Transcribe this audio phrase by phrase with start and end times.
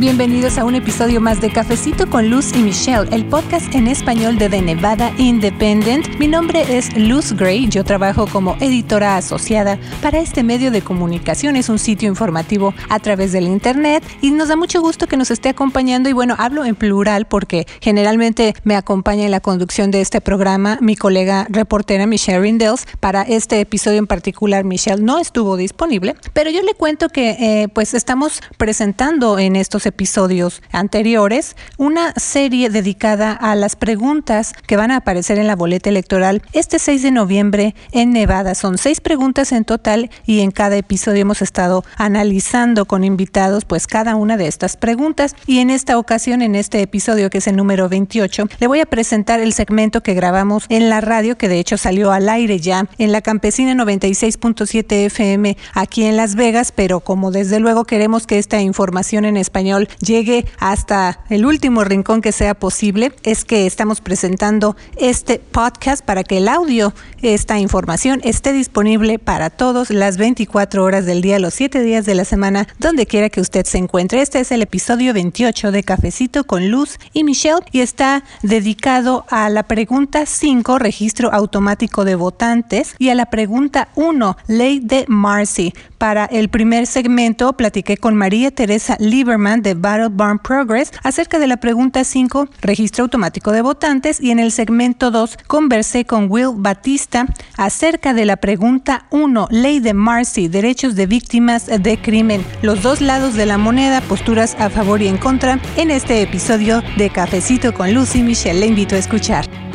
[0.00, 4.38] Bienvenidos a un episodio más de Cafecito con Luz y Michelle, el podcast en español
[4.38, 6.18] de The Nevada Independent.
[6.18, 11.54] Mi nombre es Luz Gray, yo trabajo como editora asociada para este medio de comunicación,
[11.54, 15.30] es un sitio informativo a través del internet y nos da mucho gusto que nos
[15.30, 20.00] esté acompañando y bueno, hablo en plural porque generalmente me acompaña en la conducción de
[20.00, 22.86] este programa mi colega reportera Michelle Rindels.
[23.00, 27.68] Para este episodio en particular Michelle no estuvo disponible, pero yo le cuento que eh,
[27.68, 34.90] pues estamos presentando en estos episodios anteriores una serie dedicada a las preguntas que van
[34.90, 38.54] a aparecer en la boleta electoral este 6 de noviembre en Nevada.
[38.54, 43.86] Son seis preguntas en total y en cada episodio hemos estado analizando con invitados pues
[43.86, 47.56] cada una de estas preguntas y en esta ocasión en este episodio que es el
[47.56, 51.58] número 28 le voy a presentar el segmento que grabamos en la radio que de
[51.58, 57.00] hecho salió al aire ya en la campesina 96.7 FM aquí en Las Vegas pero
[57.00, 62.32] como desde luego queremos que esta información en español llegue hasta el último rincón que
[62.32, 68.52] sea posible, es que estamos presentando este podcast para que el audio, esta información esté
[68.52, 73.06] disponible para todos las 24 horas del día, los 7 días de la semana, donde
[73.06, 74.22] quiera que usted se encuentre.
[74.22, 79.48] Este es el episodio 28 de Cafecito con Luz y Michelle y está dedicado a
[79.48, 85.72] la pregunta 5, registro automático de votantes, y a la pregunta 1, ley de Marcy.
[85.98, 91.46] Para el primer segmento platiqué con María Teresa Lieberman de Battle Barn Progress acerca de
[91.46, 96.52] la pregunta 5, registro automático de votantes, y en el segmento 2 conversé con Will
[96.54, 102.44] Batista acerca de la pregunta 1, ley de Marcy, derechos de víctimas de crimen.
[102.62, 106.82] Los dos lados de la moneda, posturas a favor y en contra, en este episodio
[106.96, 108.60] de Cafecito con Lucy Michelle.
[108.60, 109.69] Le invito a escuchar.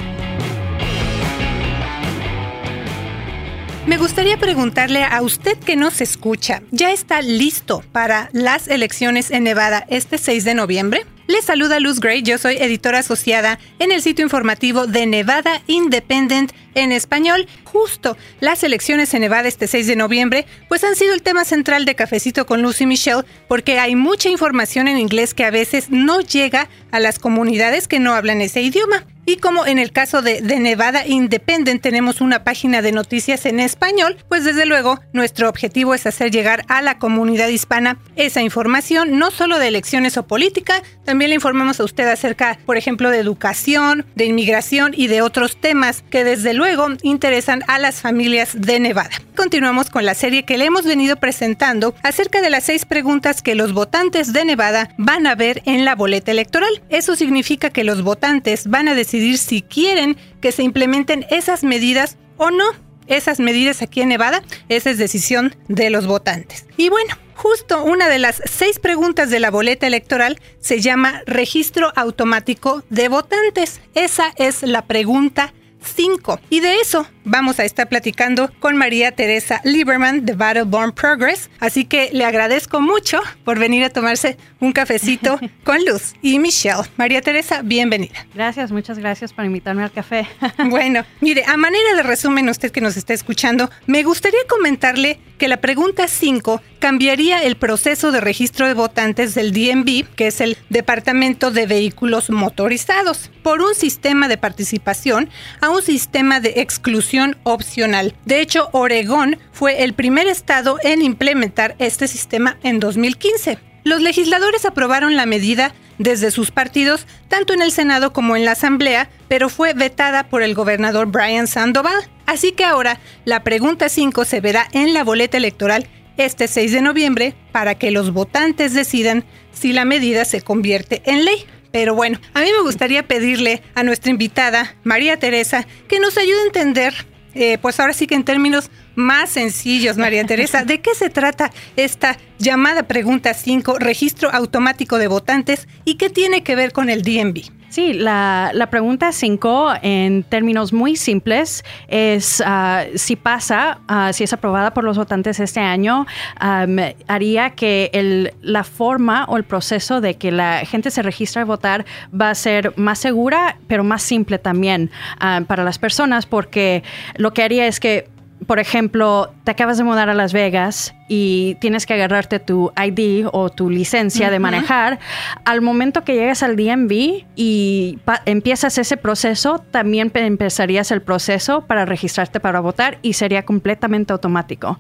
[3.88, 9.44] Me gustaría preguntarle a usted que nos escucha, ¿ya está listo para las elecciones en
[9.44, 11.06] Nevada este 6 de noviembre?
[11.28, 16.51] Le saluda Luz Gray, yo soy editora asociada en el sitio informativo de Nevada Independent
[16.74, 17.47] en español.
[17.63, 21.85] Justo las elecciones en Nevada este 6 de noviembre, pues han sido el tema central
[21.85, 26.22] de Cafecito con Lucy Michelle, porque hay mucha información en inglés que a veces no
[26.22, 29.06] llega a las comunidades que no hablan ese idioma.
[29.28, 33.59] Y como en el caso de, de, Nevada Independent tenemos una página de noticias en
[33.59, 39.18] español, pues desde luego nuestro objetivo es hacer llegar a la comunidad hispana esa información,
[39.18, 43.18] no solo de elecciones o política, también le informamos a usted acerca, por ejemplo, de
[43.18, 48.80] educación, de inmigración y de otros temas que desde luego interesan a las familias de
[48.80, 49.09] Nevada.
[49.36, 53.56] Continuamos con la serie que le hemos venido presentando acerca de las seis preguntas que
[53.56, 56.69] los votantes de Nevada van a ver en la boleta electoral.
[56.90, 61.64] Eso significa que los votantes van a decidir decidir si quieren que se implementen esas
[61.64, 62.66] medidas o no.
[63.08, 66.66] Esas medidas aquí en Nevada, esa es decisión de los votantes.
[66.76, 71.94] Y bueno, justo una de las seis preguntas de la boleta electoral se llama registro
[71.96, 73.80] automático de votantes.
[73.94, 76.40] Esa es la pregunta 5.
[76.50, 81.50] Y de eso vamos a estar platicando con María Teresa Lieberman de Battleborn Progress.
[81.59, 86.84] Así que le agradezco mucho por venir a tomarse un cafecito con Luz y Michelle.
[86.96, 88.25] María Teresa, bienvenida.
[88.34, 90.28] Gracias, muchas gracias por invitarme al café.
[90.69, 95.47] bueno, mire, a manera de resumen, usted que nos está escuchando, me gustaría comentarle que
[95.47, 100.57] la pregunta 5 cambiaría el proceso de registro de votantes del DMV, que es el
[100.69, 105.30] Departamento de Vehículos Motorizados, por un sistema de participación
[105.62, 108.14] a un sistema de exclusión opcional.
[108.26, 113.58] De hecho, Oregón fue el primer estado en implementar este sistema en 2015.
[113.84, 118.52] Los legisladores aprobaron la medida desde sus partidos, tanto en el Senado como en la
[118.52, 122.09] Asamblea, pero fue vetada por el gobernador Brian Sandoval.
[122.25, 125.88] Así que ahora la pregunta 5 se verá en la boleta electoral
[126.18, 131.25] este 6 de noviembre para que los votantes decidan si la medida se convierte en
[131.25, 131.45] ley.
[131.72, 136.39] Pero bueno, a mí me gustaría pedirle a nuestra invitada, María Teresa, que nos ayude
[136.39, 136.94] a entender,
[137.36, 141.52] eh, pues ahora sí que en términos más sencillos, María Teresa, ¿de qué se trata
[141.76, 147.04] esta llamada pregunta 5, registro automático de votantes y qué tiene que ver con el
[147.04, 147.64] DMV?
[147.75, 154.31] Sí, la, pregunta 5, en términos muy simples, es ah, si pasa, ah, si es
[154.31, 156.06] aprobada por los votantes este año,
[156.39, 161.45] haría que el, la forma o el proceso de que la gente se registre a
[161.45, 164.89] votar va a ser más segura, pero más simple también
[165.19, 166.81] ah, para las personas, porque
[167.18, 168.07] lo que haría es que
[168.48, 173.28] por ejemplo, te acabas de mudar a Las Vegas y tienes que agarrarte tu ID
[173.31, 175.00] o tu licencia de manejar.
[175.44, 181.86] Al momento que llegas al DMV y empiezas ese proceso, también empezarías el proceso para
[181.86, 184.80] registrarte para votar y sería completamente automático.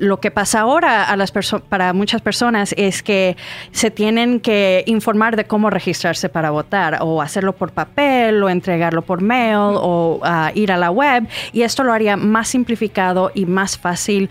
[0.00, 1.32] lo que pasa ahora a las
[1.68, 3.36] para muchas personas es que
[3.70, 9.02] se tienen que informar de cómo registrarse para votar o hacerlo por papel o entregarlo
[9.02, 13.46] por mail o ah, ir a la web y esto lo haría más simplificado y
[13.46, 14.30] más fácil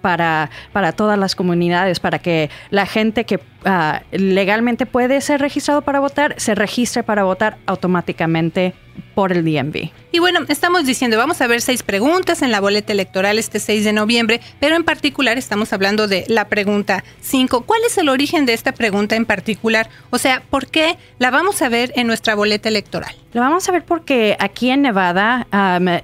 [0.00, 0.41] para
[0.72, 6.00] para, todas las comunidades, para que la gente que ah, legalmente puede ser registrado para
[6.00, 8.74] votar, se registre para votar automáticamente
[9.14, 10.01] por el DMV.
[10.14, 13.82] Y bueno, estamos diciendo, vamos a ver seis preguntas en la boleta electoral este 6
[13.82, 17.62] de noviembre, pero en particular estamos hablando de la pregunta 5.
[17.62, 19.88] ¿Cuál es el origen de esta pregunta en particular?
[20.10, 23.16] O sea, ¿por qué la vamos a ver en nuestra boleta electoral?
[23.32, 25.46] La vamos a ver porque aquí en Nevada,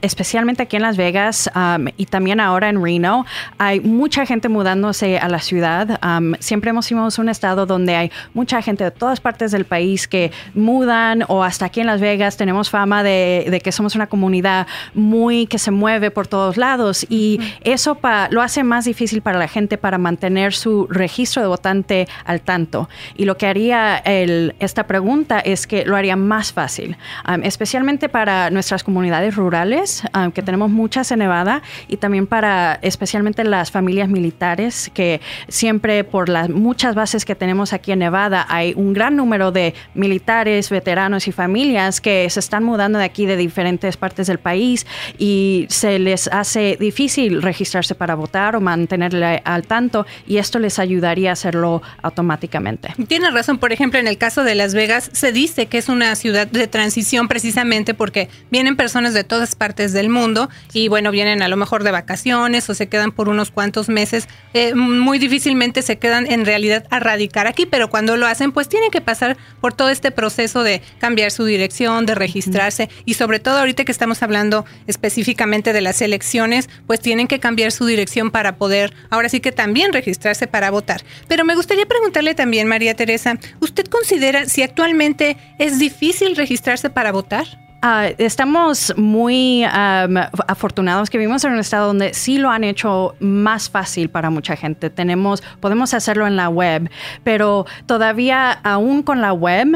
[0.00, 1.50] especialmente aquí en Las Vegas
[1.98, 3.26] y también ahora en Reno,
[3.58, 6.00] hay mucha gente mudándose a la ciudad.
[6.38, 10.32] siempre hemos sido un estado donde hay mucha gente de todas partes del país que
[10.54, 15.46] mudan o hasta aquí en Las Vegas tenemos fama de, que somos una comunidad muy
[15.46, 17.98] que se mueve por todos lados y eso
[18.30, 22.88] lo hace más difícil para la gente para mantener su registro de votante al tanto.
[23.16, 26.96] Y lo que haría esta pregunta es que lo haría más fácil,
[27.28, 32.78] um, especialmente para nuestras comunidades rurales, um, que tenemos muchas en Nevada, y también para
[32.82, 38.46] especialmente las familias militares, que siempre por las muchas bases que tenemos aquí en Nevada
[38.48, 43.26] hay un gran número de militares, veteranos y familias que se están mudando de aquí
[43.26, 44.86] de diferentes partes del país
[45.18, 50.78] y se les hace difícil registrarse para votar o mantenerle al tanto y esto les
[50.78, 52.94] ayudaría a hacerlo automáticamente.
[53.08, 56.14] Tienes razón, por ejemplo, en el caso de Las Vegas se dice que es una
[56.14, 61.42] ciudad de transición precisamente porque vienen personas de todas partes del mundo y bueno, vienen
[61.42, 65.82] a lo mejor de vacaciones o se quedan por unos cuantos meses, eh, muy difícilmente
[65.82, 69.36] se quedan en realidad a radicar aquí, pero cuando lo hacen pues tienen que pasar
[69.60, 72.58] por todo este proceso de cambiar su dirección, de registrar
[73.04, 77.72] y sobre todo ahorita que estamos hablando específicamente de las elecciones, pues tienen que cambiar
[77.72, 81.02] su dirección para poder ahora sí que también registrarse para votar.
[81.28, 87.12] Pero me gustaría preguntarle también, María Teresa, ¿usted considera si actualmente es difícil registrarse para
[87.12, 87.67] votar?
[87.80, 93.70] Ah, estamos muy afortunados que vivimos en un estado donde sí lo han hecho más
[93.70, 94.90] fácil para mucha gente.
[94.90, 96.90] Tenemos, podemos hacerlo en la web,
[97.22, 99.68] pero todavía aún con la web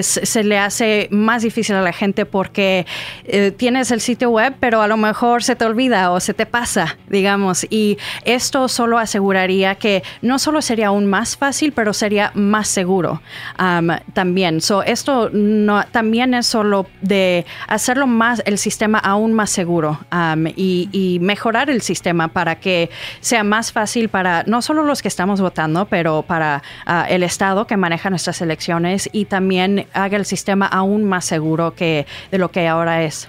[0.00, 2.86] se le hace más difícil a la gente porque
[3.24, 6.46] eh, tienes el sitio web, pero a lo mejor se te olvida o se te
[6.46, 7.66] pasa, digamos.
[7.68, 13.20] Y esto solo aseguraría que no solo sería aún más fácil, pero sería más seguro
[14.14, 14.62] también.
[14.62, 20.46] So, esto no, también es solo de hacerlo más, el sistema aún más seguro um,
[20.56, 25.40] y, mejorar el sistema para que sea más fácil para no solo los que estamos
[25.40, 30.66] votando, pero para uh, el Estado que maneja nuestras elecciones y también haga el sistema
[30.66, 33.28] aún más seguro que de lo que ahora es.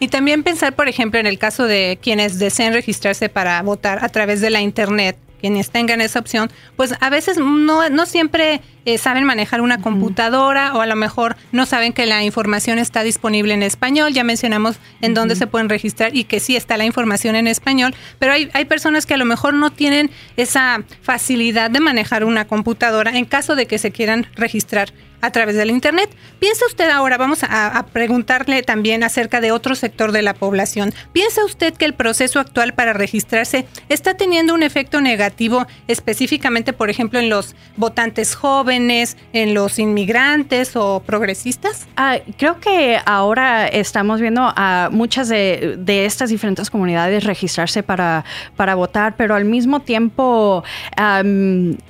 [0.00, 4.08] Y también pensar, por ejemplo, en el caso de quienes deseen registrarse para votar a
[4.08, 8.98] través de la Internet, quienes tengan esa opción, pues a veces no, no siempre eh,
[8.98, 13.52] saben manejar una computadora o a lo mejor no saben que la información está disponible
[13.52, 14.14] en español.
[14.14, 17.94] Ya mencionamos en dónde se pueden registrar y que sí está la información en español,
[18.18, 22.46] pero hay, hay personas que a lo mejor no tienen esa facilidad de manejar una
[22.46, 26.10] computadora en caso de que se quieran registrar a través del Internet.
[26.38, 31.44] ¿Piensa usted ahora, vamos a, preguntarle también acerca de otro sector de la población, ¿piensa
[31.44, 37.18] usted que el proceso actual para registrarse está teniendo un efecto negativo específicamente, por ejemplo,
[37.18, 38.75] en los votantes jóvenes?
[38.76, 41.86] En los inmigrantes o progresistas?
[41.96, 48.24] Ah, creo que ahora estamos viendo a muchas de, estas diferentes comunidades registrarse para,
[48.56, 50.62] para votar, pero al mismo tiempo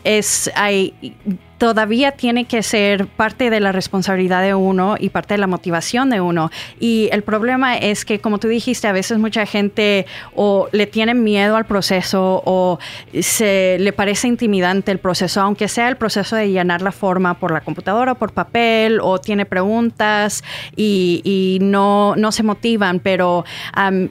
[0.04, 0.94] es hay
[1.58, 6.10] todavía tiene que ser parte de la responsabilidad de uno y parte de la motivación
[6.10, 6.50] de uno.
[6.80, 11.14] Y el problema es que, como tú dijiste, a veces mucha gente o le tiene
[11.14, 12.78] miedo al proceso o
[13.20, 17.50] se le parece intimidante el proceso, aunque sea el proceso de llenar la forma por
[17.50, 20.44] la computadora, por papel, o tiene preguntas
[20.76, 23.00] y, no, no se motivan.
[23.00, 23.44] Pero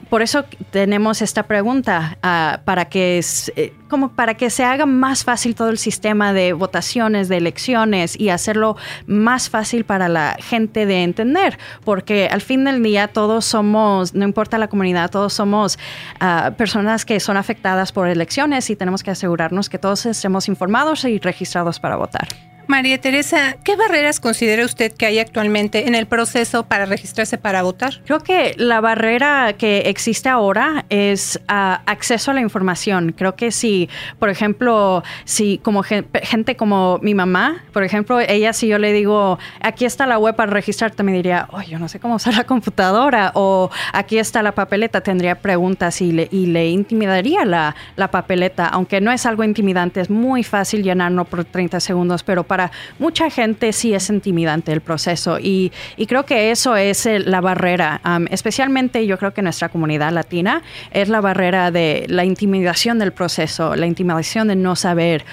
[0.08, 3.24] por eso tenemos esta pregunta ah, para que...
[3.56, 8.18] Eh, como para que se haga más fácil todo el sistema de votaciones, de elecciones
[8.18, 8.76] y hacerlo
[9.06, 14.24] más fácil para la gente de entender, porque al fin del día todos somos, no
[14.24, 15.78] importa la comunidad, todos somos
[16.20, 21.04] ah, personas que son afectadas por elecciones y tenemos que asegurarnos que todos estemos informados
[21.04, 22.45] y registrados para votar.
[22.68, 27.62] María Teresa, ¿qué barreras considera usted que hay actualmente en el proceso para registrarse para
[27.62, 28.00] votar?
[28.04, 33.14] Creo que la barrera que existe ahora es uh, acceso a la información.
[33.16, 38.66] Creo que si, por ejemplo, si como gente como mi mamá, por ejemplo, ella si
[38.66, 42.00] yo le digo, aquí está la web para registrarte, me diría, oh, yo no sé
[42.00, 46.68] cómo usar la computadora o aquí está la papeleta, tendría preguntas y le, y le
[46.70, 51.78] intimidaría la, la papeleta, aunque no es algo intimidante, es muy fácil llenarlo por 30
[51.78, 55.70] segundos, pero para para mucha gente sí es intimidante el proceso y,
[56.08, 61.20] creo que eso es la barrera, especialmente yo creo que nuestra comunidad latina es la
[61.20, 65.26] barrera de la intimidación del proceso, la intimidación de no saber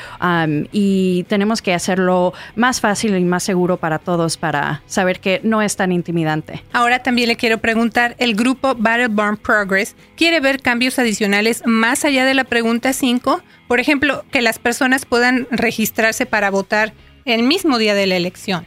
[0.74, 5.62] y tenemos que hacerlo más fácil y más seguro para todos para saber que no
[5.62, 6.62] es tan intimidante.
[6.74, 12.04] Ahora también le quiero preguntar, el grupo Battle Barn Progress quiere ver cambios adicionales más
[12.04, 16.94] allá de la pregunta 5, por ejemplo, que las personas puedan registrarse para votar
[17.26, 18.66] el mismo día de la elección.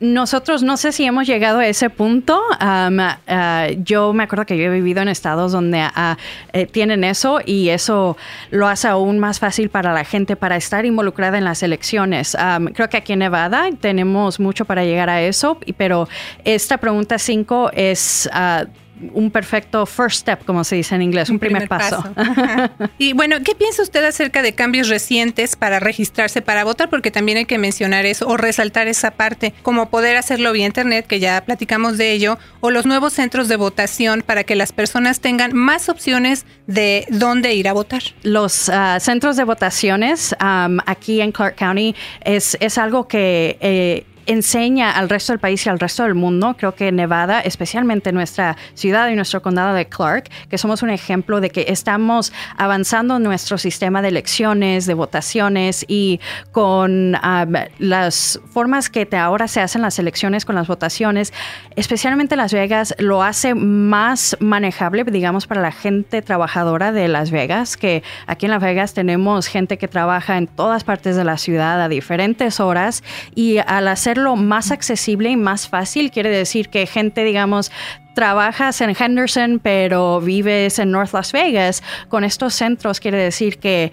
[0.00, 2.40] nosotros no sé si hemos llegado a ese punto.
[2.60, 6.14] Uh, yo me acuerdo que yo he vivido en estados donde uh,
[6.52, 8.16] eh, tienen eso y eso
[8.50, 12.36] lo hace aún más fácil para la gente para estar involucrada en las elecciones.
[12.74, 16.08] creo que aquí en Nevada tenemos mucho para llegar a eso, pero
[16.44, 18.68] esta pregunta 5 es uh,
[19.12, 22.02] un perfecto first step, como se dice en inglés, un, primer, paso.
[22.98, 26.88] y bueno, ¿qué piensa usted acerca de cambios recientes para registrarse para votar?
[26.90, 31.06] Porque también hay que mencionar eso o resaltar esa parte, como poder hacerlo vía Internet,
[31.06, 35.20] que ya platicamos de ello, o los nuevos centros de votación para que las personas
[35.20, 38.02] tengan más opciones de dónde ir a votar.
[38.22, 40.34] Los ah, centros de votaciones
[40.86, 43.56] aquí en Clark County es, es algo que...
[43.60, 46.54] Eh, enseña al resto del país y al resto del mundo.
[46.56, 51.40] Creo que Nevada, especialmente nuestra ciudad y nuestro condado de Clark, que somos un ejemplo
[51.40, 56.20] de que estamos avanzando nuestro sistema de elecciones, de votaciones y
[56.52, 61.32] con um, las formas que ahora se hacen las elecciones con las votaciones,
[61.76, 67.76] especialmente Las Vegas, lo hace más manejable, digamos, para la gente trabajadora de Las Vegas,
[67.76, 71.80] que aquí en Las Vegas tenemos gente que trabaja en todas partes de la ciudad
[71.80, 73.02] a diferentes horas
[73.34, 76.10] y al hacer más accesible y más fácil.
[76.10, 77.70] Quiere decir que gente, digamos,
[78.18, 83.92] trabajas en Henderson pero vives en North Las Vegas, con estos centros quiere decir que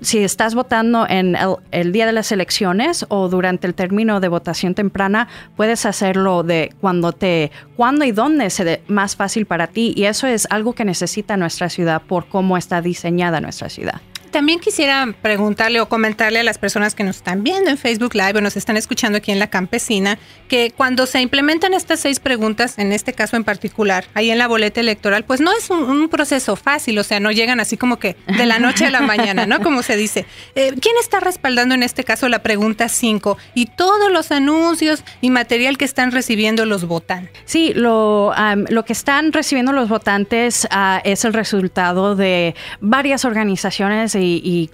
[0.00, 1.36] si estás votando en
[1.70, 6.72] el, día de las elecciones o durante el término de votación temprana, puedes hacerlo de
[6.80, 9.92] cuando te, cuando y dónde se más fácil para ti.
[9.94, 14.00] Y eso es algo que necesita nuestra ciudad por cómo está diseñada nuestra ciudad
[14.36, 18.34] también quisiera preguntarle o comentarle a las personas que nos están viendo en Facebook Live
[18.36, 22.78] o nos están escuchando aquí en La Campesina, que cuando se implementan estas seis preguntas,
[22.78, 26.54] en este caso en particular, ahí en la boleta electoral, pues no es un, proceso
[26.54, 29.60] fácil, o sea, no llegan así como que de la noche a la mañana, ¿no?
[29.60, 30.26] Como se dice.
[30.54, 35.30] Eh, ¿Quién está respaldando en este caso la pregunta 5 y todos los anuncios y
[35.30, 37.40] material que están recibiendo los votantes?
[37.46, 38.34] Sí, lo,
[38.68, 44.70] lo que están recibiendo los votantes ah, es el resultado de varias organizaciones y y,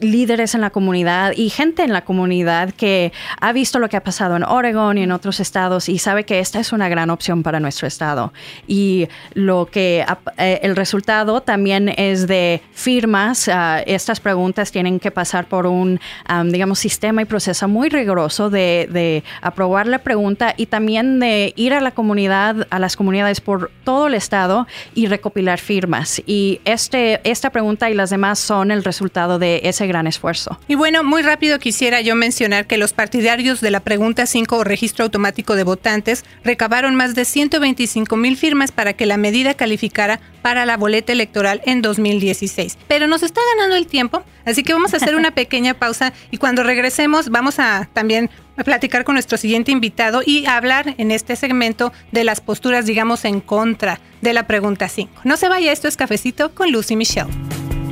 [0.00, 4.04] líderes en la comunidad y gente en la comunidad que ha visto lo que ha
[4.04, 7.42] pasado en Oregon y en otros estados y sabe que esta es una gran opción
[7.42, 8.32] para nuestro estado.
[8.66, 10.04] Y lo que
[10.36, 13.48] eh, el resultado también es de firmas.
[13.48, 16.00] Ah, estas preguntas tienen que pasar por un,
[16.46, 21.74] digamos, sistema y proceso muy riguroso de, de aprobar la pregunta y también de ir
[21.74, 26.22] a la comunidad, a las comunidades por todo el estado y recopilar firmas.
[26.26, 30.58] Y este, esta pregunta y las demás son el resultado de ese gran esfuerzo.
[30.68, 34.64] Y bueno, muy rápido quisiera yo mencionar que los partidarios de la pregunta 5 o
[34.64, 40.20] registro automático de votantes recabaron más de 125 mil firmas para que la medida calificara
[40.42, 42.78] para la boleta electoral en 2016.
[42.88, 46.38] Pero nos está ganando el tiempo, así que vamos a hacer una pequeña pausa y
[46.38, 48.30] cuando regresemos vamos a también
[48.64, 53.40] platicar con nuestro siguiente invitado y hablar en este segmento de las posturas, digamos, en
[53.40, 55.22] contra de la pregunta 5.
[55.24, 57.30] No se vaya, esto es Cafecito con Lucy Michelle.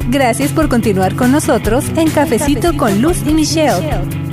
[0.09, 4.26] Gracias por continuar con nosotros en Cafecito con Luz y Michelle.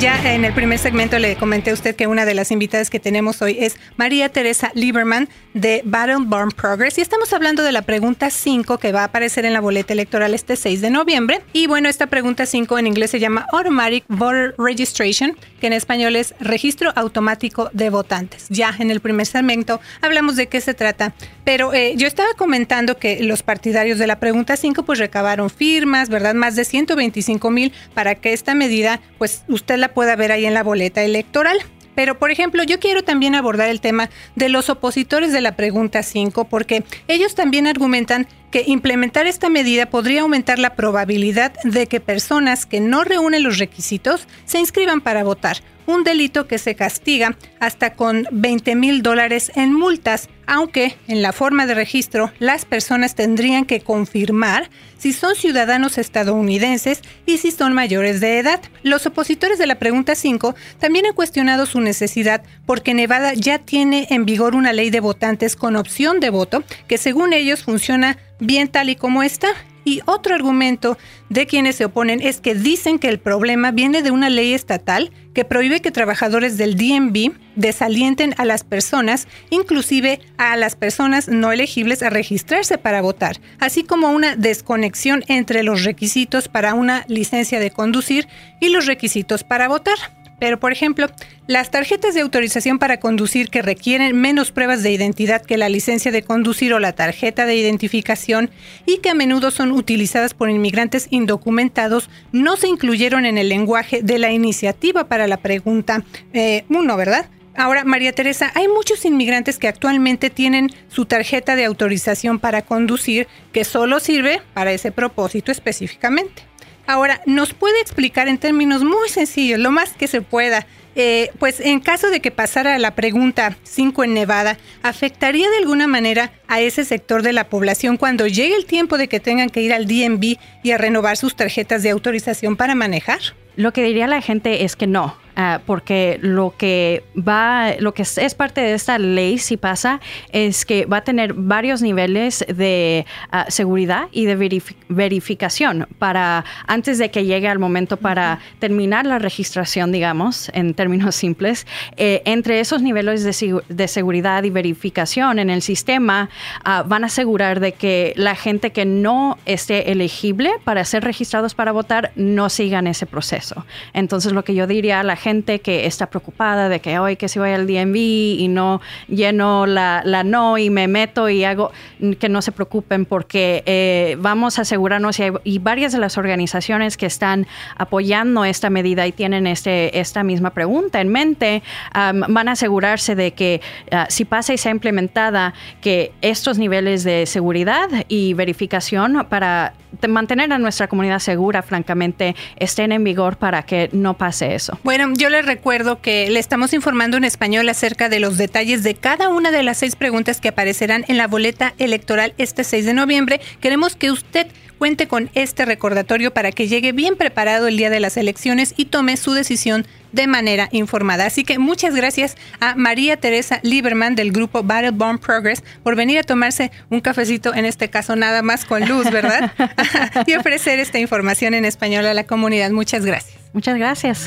[0.00, 2.98] Ya en el primer segmento le comenté a usted que una de las invitadas que
[2.98, 7.82] tenemos hoy es María Teresa Lieberman de Battle Barn Progress y estamos hablando de la
[7.82, 11.40] pregunta 5 que va a aparecer en la boleta electoral este 6 de noviembre.
[11.52, 16.16] Y bueno, esta pregunta 5 en inglés se llama Automatic Voter Registration, que en español
[16.16, 18.46] es registro automático de votantes.
[18.50, 22.98] Ya en el primer segmento hablamos de qué se trata, pero eh, yo estaba comentando
[22.98, 26.34] que los partidarios de la pregunta 5 pues recabaron firmas, ¿verdad?
[26.34, 30.54] Más de 125 mil para que esta medida pues usted la pueda ver ahí en
[30.54, 31.58] la boleta electoral.
[31.94, 36.02] Pero, por ejemplo, yo quiero también abordar el tema de los opositores de la pregunta
[36.02, 42.00] 5, porque ellos también argumentan que implementar esta medida podría aumentar la probabilidad de que
[42.00, 47.36] personas que no reúnen los requisitos se inscriban para votar, un delito que se castiga
[47.60, 53.14] hasta con 20 mil dólares en multas, aunque en la forma de registro las personas
[53.14, 58.60] tendrían que confirmar si son ciudadanos estadounidenses y si son mayores de edad.
[58.82, 64.06] Los opositores de la pregunta 5 también han cuestionado su necesidad porque Nevada ya tiene
[64.10, 68.68] en vigor una ley de votantes con opción de voto que según ellos funciona bien
[68.68, 69.48] tal y como está.
[69.84, 70.96] Y otro argumento
[71.28, 75.12] de quienes se oponen es que dicen que el problema viene de una ley estatal
[75.34, 81.52] que prohíbe que trabajadores del DMV desalienten a las personas, inclusive a las personas no
[81.52, 87.60] elegibles a registrarse para votar, así como una desconexión entre los requisitos para una licencia
[87.60, 88.28] de conducir
[88.60, 89.98] y los requisitos para votar.
[90.38, 91.08] Pero, por ejemplo,
[91.46, 96.10] las tarjetas de autorización para conducir que requieren menos pruebas de identidad que la licencia
[96.10, 98.50] de conducir o la tarjeta de identificación
[98.86, 104.02] y que a menudo son utilizadas por inmigrantes indocumentados no se incluyeron en el lenguaje
[104.02, 106.64] de la iniciativa para la pregunta 1, eh,
[106.96, 107.26] ¿verdad?
[107.56, 113.28] Ahora, María Teresa, hay muchos inmigrantes que actualmente tienen su tarjeta de autorización para conducir
[113.52, 116.42] que solo sirve para ese propósito específicamente.
[116.86, 121.60] Ahora, ¿nos puede explicar en términos muy sencillos, lo más que se pueda, eh, pues
[121.60, 126.60] en caso de que pasara la pregunta 5 en Nevada, ¿afectaría de alguna manera a
[126.60, 129.86] ese sector de la población cuando llegue el tiempo de que tengan que ir al
[129.86, 133.20] DMV y a renovar sus tarjetas de autorización para manejar?
[133.56, 135.23] Lo que diría la gente es que no.
[135.36, 140.00] Ah, porque lo que va, lo que es, parte de esta ley, si pasa,
[140.30, 146.98] es que va a tener varios niveles de ah, seguridad y de verificación para antes
[146.98, 151.66] de que llegue al momento para terminar la registración, digamos, en términos simples.
[151.96, 156.30] Eh, entre esos niveles de, seguridad y verificación en el sistema
[156.64, 161.54] ah, van a asegurar de que la gente que no esté elegible para ser registrados
[161.54, 163.66] para votar no sigan ese proceso.
[163.94, 167.28] Entonces, lo que yo diría a la gente que está preocupada de que hoy que
[167.28, 171.72] si voy al DMV y no lleno la, la, no y me meto y hago,
[172.20, 177.06] que no se preocupen porque eh, vamos a asegurarnos y, varias de las organizaciones que
[177.06, 177.46] están
[177.78, 181.62] apoyando esta medida y tienen este, esta misma pregunta en mente,
[181.94, 187.24] van a asegurarse de que ah, si pasa y sea implementada, que estos niveles de
[187.24, 189.72] seguridad y verificación para
[190.08, 194.78] mantener a nuestra comunidad segura, francamente, estén en vigor para que no pase eso.
[194.82, 198.94] Bueno, yo les recuerdo que le estamos informando en español acerca de los detalles de
[198.94, 202.94] cada una de las seis preguntas que aparecerán en la boleta electoral este 6 de
[202.94, 203.40] noviembre.
[203.60, 204.46] Queremos que usted
[204.84, 208.84] cuente con este recordatorio para que llegue bien preparado el día de las elecciones y
[208.84, 211.24] tome su decisión de manera informada.
[211.24, 216.18] Así que muchas gracias a María Teresa Lieberman del grupo Battle Bomb Progress por venir
[216.18, 219.52] a tomarse un cafecito, en este caso nada más con luz, ¿verdad?
[220.26, 222.70] y ofrecer esta información en español a la comunidad.
[222.70, 223.40] Muchas gracias.
[223.54, 224.26] Muchas gracias.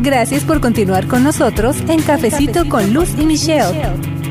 [0.00, 4.25] Gracias por continuar con nosotros en Cafecito, con Luz y Michelle.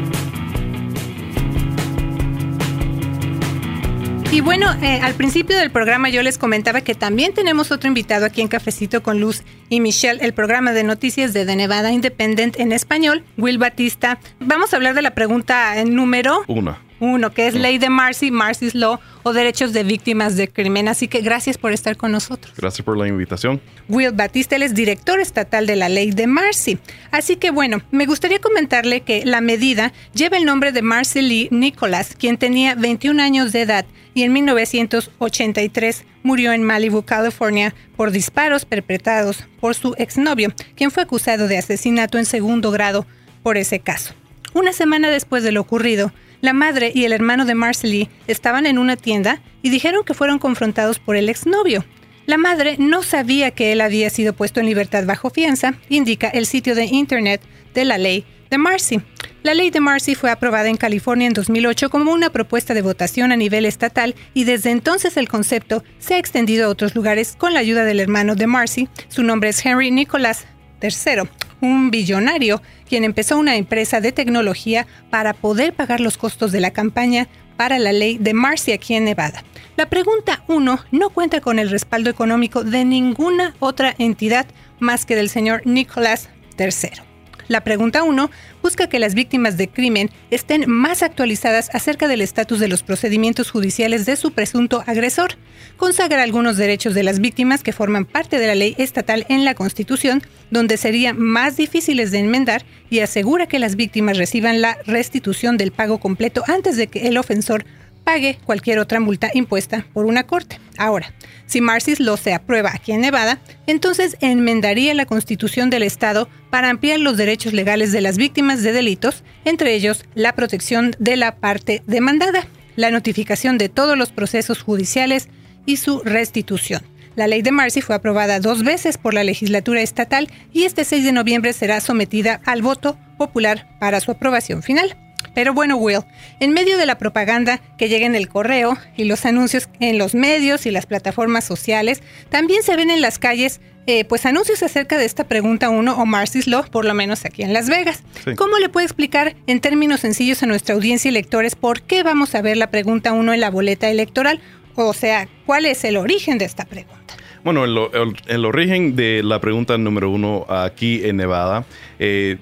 [4.32, 8.26] Y bueno, eh, al principio del programa yo les comentaba que también tenemos otro invitado
[8.26, 12.60] aquí en Cafecito con Luz y Michelle, el programa de noticias de The Nevada Independent
[12.60, 14.20] en español, Will Batista.
[14.40, 16.78] Vamos a hablar de la pregunta en número uno.
[17.00, 20.88] Uno, que es ley de Marcy, Marcy's Law o derechos de víctimas de crimen.
[20.88, 22.54] Así que gracias por estar con nosotros.
[22.56, 23.60] Gracias por la invitación.
[23.90, 26.78] Will Batista, él es director estatal de la ley de Marcy.
[27.10, 31.48] Así que bueno, me gustaría comentarle que la medida lleva el nombre de Marcy Lee
[31.50, 38.12] Nicholas, quien tenía 21 años de edad y en 1983 murió en Malibu, California, por
[38.12, 43.08] disparos perpetrados por su exnovio, quien fue acusado de asesinato en segundo grado
[43.42, 44.14] por ese caso.
[44.54, 46.14] Una semana después de lo ocurrido,
[46.46, 50.40] la madre y el hermano de Marcely estaban en una tienda y dijeron que fueron
[50.40, 51.84] confrontados por el exnovio.
[52.28, 56.46] La madre no sabía que él había sido puesto en libertad bajo fianza, indica el
[56.46, 57.42] sitio de internet
[57.74, 59.02] de la ley de Marcy.
[59.44, 63.32] La ley de Marcy fue aprobada en California en 2008 como una propuesta de votación
[63.32, 67.54] a nivel estatal y desde entonces el concepto se ha extendido a otros lugares con
[67.54, 68.88] la ayuda del hermano de Marcy.
[69.08, 70.46] Su nombre es Henry Nicholas
[70.82, 71.30] III,
[71.62, 76.72] un billonario quien empezó una empresa de tecnología para poder pagar los costos de la
[76.72, 79.44] campaña para la ley de Marcy aquí en Nevada.
[79.78, 84.46] La pregunta 1 no cuenta con el respaldo económico de ninguna otra entidad
[84.80, 87.15] más que del señor Nicholas III.
[87.48, 88.32] La pregunta 1
[88.64, 93.52] busca que las víctimas de crimen estén más actualizadas acerca del estatus de los procedimientos
[93.52, 95.36] judiciales de su presunto agresor.
[95.78, 99.54] Consagra algunos derechos de las víctimas que forman parte de la ley estatal en la
[99.54, 105.58] Constitución, donde serían más difíciles de enmendar y asegura que las víctimas reciban la restitución
[105.58, 107.66] del pago completo antes de que el ofensor
[108.06, 110.60] pague cualquier otra multa impuesta por una corte.
[110.78, 111.14] Ahora,
[111.46, 116.70] si Marcy's Law se aprueba aquí en Nevada, entonces enmendaría la constitución del Estado para
[116.70, 121.36] ampliar los derechos legales de las víctimas de delitos, entre ellos la protección de la
[121.36, 125.28] parte demandada, la notificación de todos los procesos judiciales
[125.66, 126.84] y su restitución.
[127.16, 131.06] La ley de Marcy fue aprobada dos veces por la legislatura estatal y este 6
[131.06, 134.98] de noviembre será sometida al voto popular para su aprobación final.
[135.36, 136.00] Pero bueno, Will,
[136.40, 140.16] en medio de la propaganda que llega en el correo y los anuncios en los
[140.16, 144.98] medios y las plataformas sociales, también se ven en las calles eh, pues anuncios acerca
[144.98, 148.02] de esta pregunta 1 o Marcy's Law, por lo menos aquí en Las Vegas.
[148.36, 152.34] ¿Cómo le puede explicar en términos sencillos a nuestra audiencia y lectores por qué vamos
[152.34, 154.40] a ver la pregunta 1 en la boleta electoral?
[154.74, 157.16] O sea, ¿cuál es el origen de esta pregunta?
[157.46, 161.64] Bueno, el, origen de la pregunta número uno aquí en Nevada
[162.00, 162.38] eh,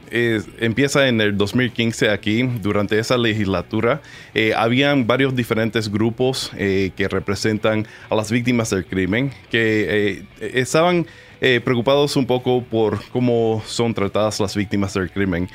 [0.60, 4.02] empieza en el 2015 aquí, durante esa legislatura.
[4.34, 11.06] Eh, habían varios diferentes grupos eh, que representan a las víctimas del crimen que estaban...
[11.66, 15.50] preocupados un poco por cómo son tratadas las víctimas del crimen.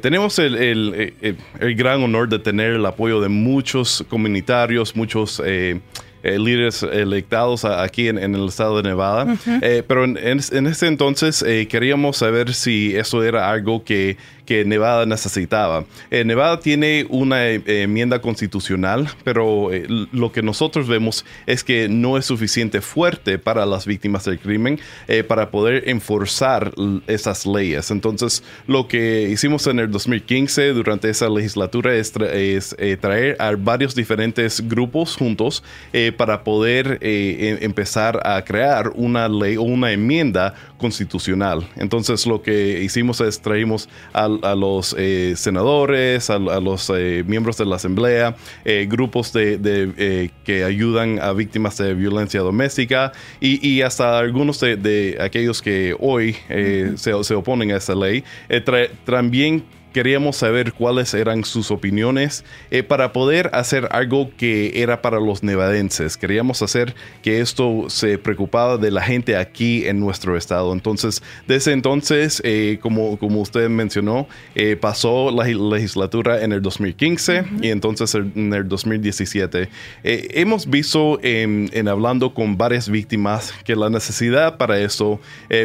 [0.00, 5.80] tenemos el, el, gran honor de tener el apoyo de muchos comunitarios, muchos eh,
[6.22, 9.36] líderes electados aquí en, el estado de Nevada.
[9.60, 14.16] Eh, pero en, ese entonces eh, queríamos saber si eso era algo que
[14.52, 15.86] que Nevada necesitaba.
[16.10, 21.88] Eh, Nevada tiene una eh, enmienda constitucional, pero eh, lo que nosotros vemos es que
[21.88, 24.78] no es suficiente fuerte para las víctimas del crimen
[25.26, 26.72] para poder enforzar
[27.06, 27.90] esas leyes.
[27.90, 32.12] Entonces, lo que hicimos en el 2015 durante esa legislatura es,
[33.00, 35.62] traer a varios diferentes grupos juntos
[36.16, 41.66] para poder em, empezar a crear una ley o una enmienda constitucional.
[41.76, 47.56] Entonces, lo que hicimos es traímos a a los eh, senadores, a, los eh, miembros
[47.56, 54.18] de la Asamblea, eh, grupos de, que ayudan a víctimas de violencia doméstica y, hasta
[54.18, 56.36] algunos de, aquellos que hoy
[56.96, 58.24] se, se, oponen a esta ley.
[59.04, 65.20] también queríamos saber cuáles eran sus opiniones eh, para poder hacer algo que era para
[65.20, 66.16] los nevadenses.
[66.16, 70.72] Queríamos hacer que esto se preocupaba de la gente aquí en nuestro estado.
[70.72, 77.44] Entonces, desde entonces, eh, como, como usted mencionó, eh, pasó la legislatura en el 2015
[77.60, 79.68] y entonces en el 2017.
[80.02, 85.20] hemos visto en, hablando con varias víctimas que la necesidad para eso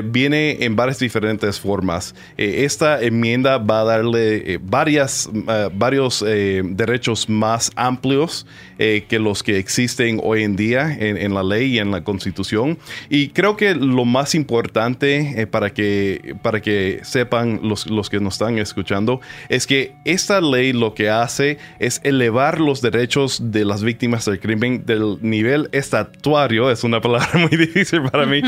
[0.06, 2.14] viene en varias diferentes formas.
[2.38, 8.46] esta enmienda va a darle eh, varias, eh, varios eh, derechos más amplios
[8.78, 12.78] que los que existen hoy en día en, la ley y en la constitución.
[13.10, 18.36] Y creo que lo más importante para, que, para que sepan los, los que nos
[18.36, 23.82] están escuchando es que esta ley lo que hace es elevar los derechos de las
[23.82, 28.44] víctimas del crimen del nivel estatuario, es una palabra muy difícil para mí,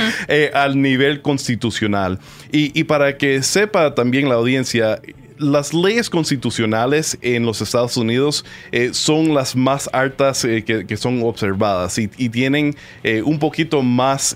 [0.53, 2.19] al nivel constitucional.
[2.51, 5.01] Y, y para que sepa también la audiencia,
[5.39, 11.23] las leyes constitucionales en los Estados Unidos eh, son las más altas eh, que, son
[11.23, 14.35] observadas y, tienen eh, un poquito más,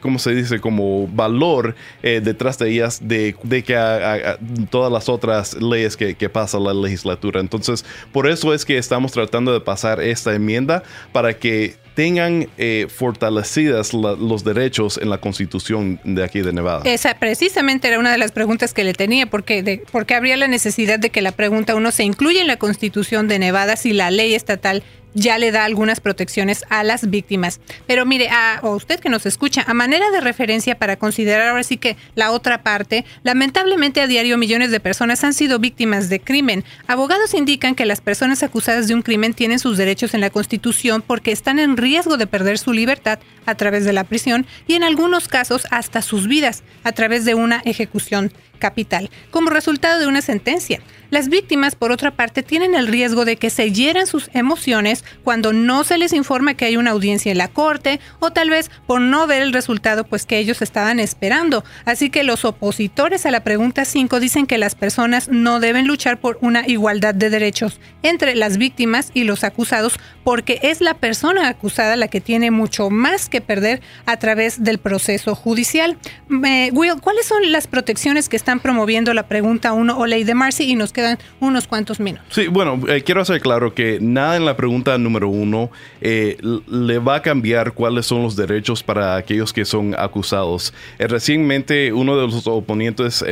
[0.00, 4.36] ¿cómo se dice?, como valor detrás de ellas de, que
[4.68, 7.40] todas las otras leyes que, que pasa la legislatura.
[7.40, 12.86] Entonces, por eso es que estamos tratando de pasar esta enmienda para que tengan eh,
[12.88, 16.82] fortalecidas los derechos en la constitución de aquí de Nevada.
[16.84, 20.98] Esa precisamente era una de las preguntas que le tenía, porque, porque habría la necesidad
[20.98, 24.34] de que la pregunta uno se incluya en la constitución de Nevada si la ley
[24.34, 24.82] estatal
[25.14, 27.60] ya le da algunas protecciones a las víctimas.
[27.86, 31.76] Pero mire, a, usted que nos escucha, a manera de referencia para considerar ahora sí
[31.76, 36.64] que la otra parte, lamentablemente a diario millones de personas han sido víctimas de crimen.
[36.86, 41.02] Abogados indican que las personas acusadas de un crimen tienen sus derechos en la Constitución
[41.06, 44.84] porque están en riesgo de perder su libertad a través de la prisión y en
[44.84, 50.22] algunos casos hasta sus vidas a través de una ejecución capital, como resultado de una
[50.22, 50.80] sentencia.
[51.10, 55.52] Las víctimas, por otra parte, tienen el riesgo de que se hieran sus emociones cuando
[55.52, 59.00] no se les informa que hay una audiencia en la corte o tal vez por
[59.00, 61.64] no ver el resultado pues que ellos estaban esperando.
[61.84, 66.20] Así que los opositores a la pregunta 5 dicen que las personas no deben luchar
[66.20, 71.48] por una igualdad de derechos entre las víctimas y los acusados porque es la persona
[71.48, 75.98] acusada la que tiene mucho más que perder a través del proceso judicial.
[76.46, 80.34] Eh, Will, ¿cuáles son las protecciones que están promoviendo la pregunta 1 o ley de
[80.34, 80.70] Marcy?
[80.70, 82.26] Y nos quedan unos cuantos minutos.
[82.30, 85.70] Sí, bueno, eh, quiero hacer claro que nada en la pregunta número 1
[86.02, 86.36] eh,
[86.68, 90.74] le va a cambiar cuáles son los derechos para aquellos que son acusados.
[90.98, 93.24] recientemente uno de los oponentes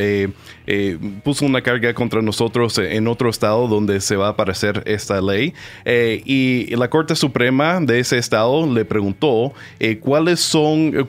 [1.23, 5.53] puso una carga contra nosotros en otro estado donde se va a aparecer esta ley
[5.85, 9.53] y la Corte Suprema de ese estado le preguntó
[10.01, 11.07] cuáles son,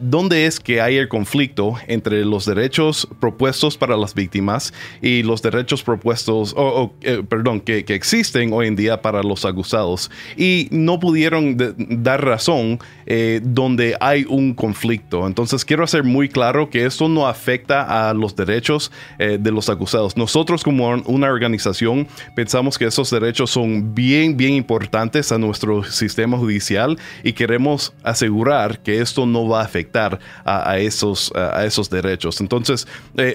[0.00, 5.42] dónde es que hay el conflicto entre los derechos propuestos para las víctimas y los
[5.42, 10.10] derechos propuestos, o, eh, perdón, que, existen hoy en día para los acusados.
[10.36, 11.56] Y no pudieron
[12.02, 15.26] dar razón eh, donde hay un conflicto.
[15.26, 19.68] Entonces quiero hacer muy claro que esto no afecta a los derechos eh, de los
[19.68, 20.16] acusados.
[20.16, 26.38] Nosotros como una organización pensamos que esos derechos son bien, bien importantes a nuestro sistema
[26.38, 32.40] judicial y queremos asegurar que esto no va a afectar a, esos, a esos derechos.
[32.40, 32.86] Entonces,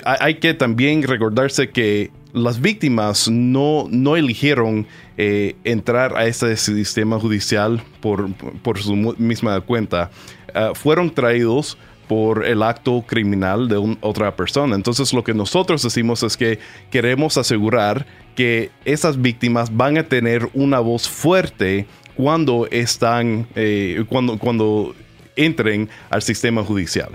[0.03, 4.87] hay que también recordarse que las víctimas no, no eligieron
[5.17, 10.11] eh, entrar a este sistema judicial por, por su misma cuenta.
[10.53, 14.75] Ah, fueron traídos por el acto criminal de otra persona.
[14.75, 16.59] Entonces lo que nosotros decimos es que
[16.89, 21.85] queremos asegurar que esas víctimas van a tener una voz fuerte
[22.15, 24.95] cuando están, eh, cuando, cuando
[25.35, 27.09] entren al sistema judicial.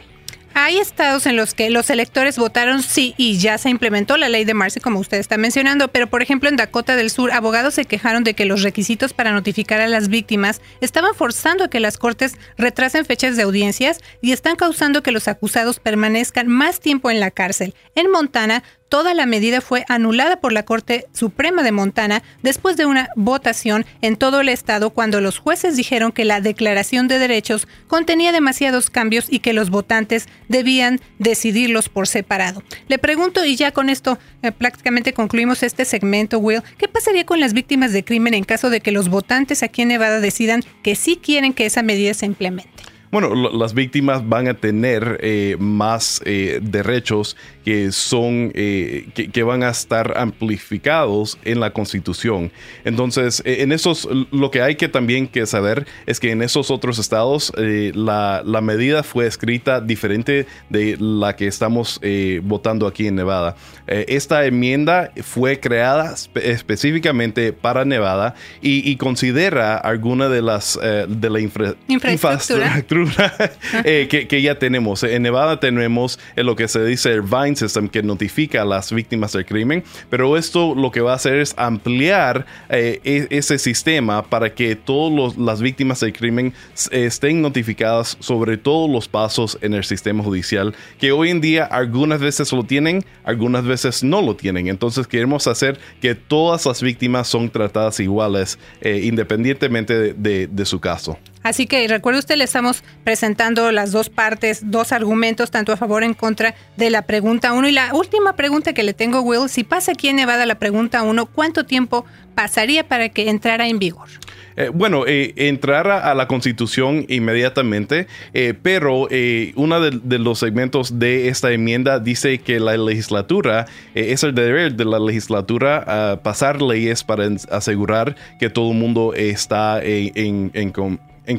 [0.54, 4.44] Hay estados en los que los electores votaron sí y ya se implementó la ley
[4.44, 7.86] de Marcy, como usted está mencionando, pero por ejemplo en Dakota del Sur, abogados se
[7.86, 11.96] quejaron de que los requisitos para notificar a las víctimas estaban forzando a que las
[11.96, 17.20] cortes retrasen fechas de audiencias y están causando que los acusados permanezcan más tiempo en
[17.20, 17.74] la cárcel.
[17.94, 22.84] En Montana, toda la medida fue anulada por la Corte Suprema de Montana después de
[22.84, 27.66] una votación en todo el estado cuando los jueces dijeron que la Declaración de Derechos
[27.86, 32.62] contenía demasiados cambios y que los votantes debían decidirlos por separado.
[32.88, 37.40] Le pregunto, y ya con esto eh, prácticamente concluimos este segmento, Will, ¿qué pasaría con
[37.40, 40.96] las víctimas de crimen en caso de que los votantes aquí en Nevada decidan que
[40.96, 42.82] sí quieren que esa medida se implemente?
[43.12, 49.62] Bueno, las víctimas van a tener eh, más eh, derechos que son eh, que, van
[49.62, 52.52] a estar amplificados en la Constitución.
[52.84, 56.98] Entonces, en esos lo que hay que también que saber es que en esos otros
[56.98, 62.00] estados la, la, medida fue escrita diferente de la que estamos
[62.42, 63.56] votando aquí en Nevada.
[63.86, 72.82] esta enmienda fue creada específicamente para Nevada y, considera alguna de las de la infraestructura
[73.84, 75.02] Eh, que, ya tenemos.
[75.02, 79.32] En Nevada tenemos lo que se dice el Vine System que notifica a las víctimas
[79.32, 84.22] del crimen, pero esto lo que va a hacer es ampliar eh, e, ese sistema
[84.22, 86.54] para que todas las víctimas del crimen
[86.90, 92.20] estén notificadas sobre todos los pasos en el sistema judicial, que hoy en día algunas
[92.20, 94.68] veces lo tienen, algunas veces no lo tienen.
[94.68, 101.18] Entonces queremos hacer que todas las víctimas son tratadas iguales, eh, independientemente de su caso.
[101.42, 106.04] Así que recuerde usted, le estamos presentando las dos partes, dos argumentos, tanto a favor
[106.04, 107.68] en contra de la pregunta 1.
[107.68, 111.02] Y la última pregunta que le tengo, Will, si pasa aquí en Nevada la pregunta
[111.02, 114.08] 1, ¿cuánto tiempo pasaría para que entrara en vigor?
[114.56, 119.08] Eh, bueno, eh, entrara a la constitución inmediatamente, eh, pero
[119.56, 124.84] uno de, los segmentos de esta enmienda dice que la legislatura es el deber de
[124.84, 130.72] la legislatura a pasar leyes para asegurar que todo el mundo está en, en en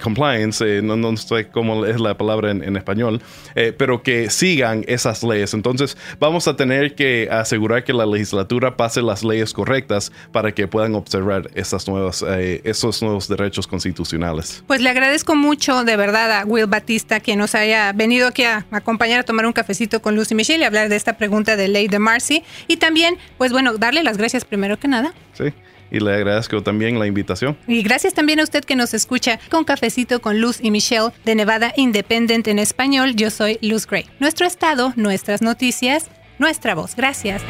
[0.01, 3.21] compliance, eh, no, no, sé cómo es la palabra en, español,
[3.55, 5.53] eh, pero que sigan esas leyes.
[5.53, 10.67] Entonces vamos a tener que asegurar que la legislatura pase las leyes correctas para que
[10.67, 14.63] puedan observar esas nuevas, eh, esos nuevos derechos constitucionales.
[14.67, 18.65] Pues le agradezco mucho de verdad a Will Batista que nos haya venido aquí a
[18.71, 21.87] acompañar a tomar un cafecito con Lucy Michelle y hablar de esta pregunta de ley
[21.87, 22.43] de Marcy.
[22.67, 25.13] Y también, pues bueno, darle las gracias primero que nada.
[25.33, 25.53] Sí
[25.93, 27.55] y le agradezco también la invitación.
[27.67, 31.35] Y gracias también a usted que nos escucha con Cafecito con Luz y Michelle de
[31.35, 33.15] Nevada Independent en español.
[33.15, 34.07] Yo soy Luz Gray.
[34.19, 36.95] Nuestro estado, nuestras noticias, nuestra voz.
[36.95, 37.43] Gracias.